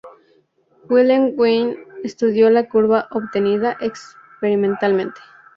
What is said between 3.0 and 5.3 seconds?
obtenida experimentalmente.